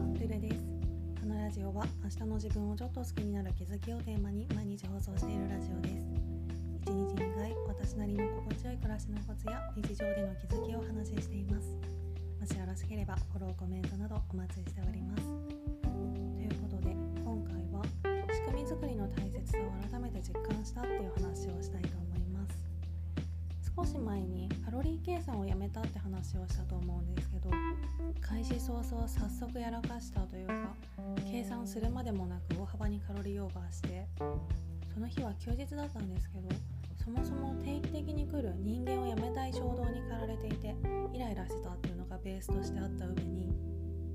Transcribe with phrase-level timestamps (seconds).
[0.00, 0.56] ルルです。
[1.20, 6.06] このラジオは明日の自分をちょっと好きになる気づきをテーマに毎日放送しているラジオです。
[6.86, 11.68] 1日2回私なりの心地よい暮らしのコツや日常での気づきをお話ししています。
[12.40, 15.22] もしよろしければフォローコメントなどお待ちしております。
[15.22, 15.88] と
[16.40, 17.84] いうことで今回は
[18.32, 22.56] 仕組み作りの大切さを改めて実感したっていう話をしたいと思います。
[23.76, 27.50] 少し前にカロリー計算をやめたって話をしたと思うんですけど
[28.70, 30.54] 早々早速やらかしたというか
[31.28, 34.06] 計算するまでもなく大幅にカロリーオーバーして
[34.94, 36.48] その日は休日だったんですけど
[37.04, 40.76] そもそも定期的に来る人間を辞めたい衝動に駆られていて
[41.12, 43.52] イライラしてたっていうのがベースとしてあった上に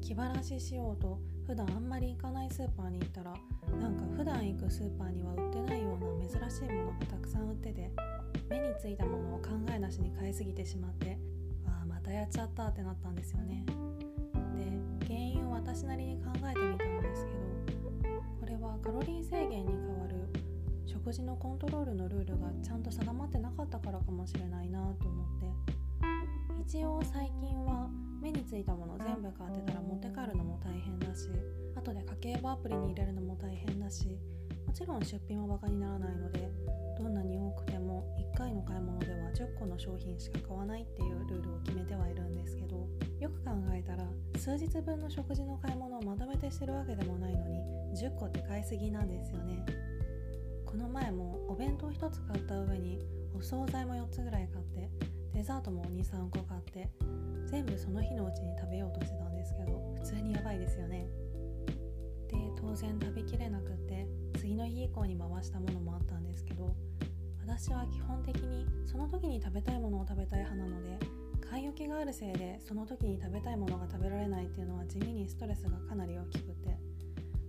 [0.00, 3.34] 気晴らししようと普段あんまり行かないスーパーに行ったら
[3.80, 7.90] なんか普段行くスーパーには売ってないような珍しいものがたくさん売ってて
[8.48, 11.18] 目についたものを考えなしに買いすぎてしまって
[11.66, 13.64] わあまたやっちゃったってなったんですよね。
[15.64, 20.28] 私なりに考えてみたんですけどこれはカロリー制限に代わる
[20.86, 25.84] 食事のコントロールのルールがちゃんと定まってなかったからかもしれないなと思って。
[26.66, 27.88] 一応最近は
[28.20, 31.28] 目についたもの全部買ってたら持って帰るのも大変だし
[31.76, 34.08] 後で家計簿アプリに入れるのも大変だし
[34.66, 36.50] もちろん出費もバカにならないので
[36.98, 38.02] どんなに多くても
[38.34, 42.88] 1回の買い物では10個の商品しか買わないっていうルールを決めてはいるんですけど
[43.20, 43.93] よく考えたら
[44.44, 47.62] 数日分の食事の買い物をまとめてしてるわけでもないのに
[47.96, 49.64] 10個って買いすぎなんですよね。
[50.66, 52.98] この前もお弁当1つ買った上に
[53.34, 54.90] お惣菜も4つぐらい買って
[55.32, 56.90] デザートも23個買って
[57.46, 61.08] 全部その日のうちに食べようとしてたんですけど普通にやばいですよね。
[62.28, 64.06] で当然食べきれなくって
[64.38, 66.76] 次の日以降に回したものもあったんですけど
[67.40, 71.23] 私は基本的にその時に食べたいものを食べたい派なので
[71.94, 76.76] があるせいでその時に食べたいものが食べられないっていうのは地味にストレスがかなり大きくて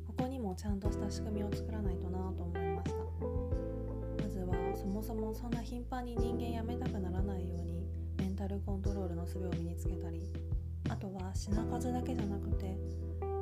[0.07, 2.95] ここにもちゃんとした仕組みを作らないとなと思いました。
[4.23, 10.21] まずはそもそもそんな頻繁に人間辞めたくならないようにメンタルコントロールの術を身につけたり
[10.89, 12.77] あとは品数だけじゃなくて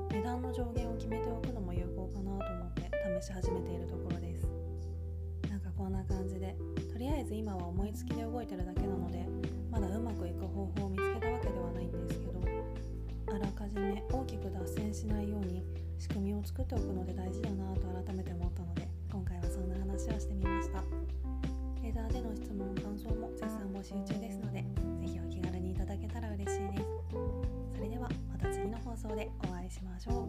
[0.09, 2.89] 値段の上限を決めておくのも有効かなと思って
[3.21, 4.47] 試し始めているところです。
[5.49, 6.55] なんかこんな感じで
[6.91, 8.12] とりあえず今は思いつき
[13.53, 15.63] かじめ大きく脱線しないように
[15.99, 20.83] 仕組みを作っておくので大事だなと改めて思ったので今回はそんな話をしてみました。
[21.83, 24.63] レーダーでの質問感想も絶賛募集中ですので
[25.01, 26.83] 是非お気軽にいただけたら嬉しいです。
[27.75, 30.22] それではまた次の放送でお会いしましょう。